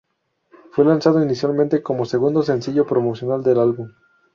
Fue 0.71 0.83
lanzado 0.83 1.21
inicialmente 1.23 1.83
como 1.83 2.05
segundo 2.05 2.41
sencillo 2.41 2.87
promocional 2.87 3.43
del 3.43 3.59
álbum. 3.59 3.91